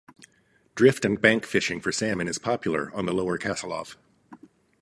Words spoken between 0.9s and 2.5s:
and bank fishing for salmon is